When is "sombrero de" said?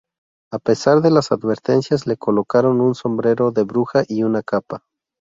2.95-3.61